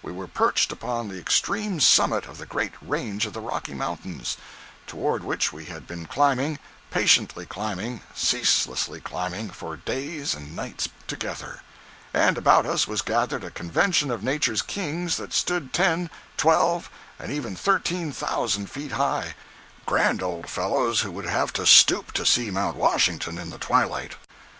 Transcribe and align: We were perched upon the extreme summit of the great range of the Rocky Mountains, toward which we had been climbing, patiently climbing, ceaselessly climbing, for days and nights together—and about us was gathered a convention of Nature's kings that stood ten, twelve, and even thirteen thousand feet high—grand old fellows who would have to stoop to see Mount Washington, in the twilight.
We 0.00 0.12
were 0.12 0.28
perched 0.28 0.70
upon 0.70 1.08
the 1.08 1.18
extreme 1.18 1.80
summit 1.80 2.26
of 2.26 2.38
the 2.38 2.46
great 2.46 2.70
range 2.80 3.26
of 3.26 3.32
the 3.32 3.40
Rocky 3.40 3.74
Mountains, 3.74 4.36
toward 4.86 5.24
which 5.24 5.52
we 5.52 5.64
had 5.64 5.88
been 5.88 6.06
climbing, 6.06 6.60
patiently 6.92 7.46
climbing, 7.46 8.00
ceaselessly 8.14 9.00
climbing, 9.00 9.50
for 9.50 9.76
days 9.76 10.36
and 10.36 10.54
nights 10.54 10.88
together—and 11.08 12.38
about 12.38 12.64
us 12.64 12.86
was 12.86 13.02
gathered 13.02 13.42
a 13.42 13.50
convention 13.50 14.12
of 14.12 14.22
Nature's 14.22 14.62
kings 14.62 15.16
that 15.16 15.32
stood 15.32 15.72
ten, 15.72 16.10
twelve, 16.36 16.88
and 17.18 17.32
even 17.32 17.56
thirteen 17.56 18.12
thousand 18.12 18.70
feet 18.70 18.92
high—grand 18.92 20.22
old 20.22 20.48
fellows 20.48 21.00
who 21.00 21.10
would 21.10 21.26
have 21.26 21.52
to 21.54 21.66
stoop 21.66 22.12
to 22.12 22.24
see 22.24 22.52
Mount 22.52 22.76
Washington, 22.76 23.36
in 23.36 23.50
the 23.50 23.58
twilight. 23.58 24.14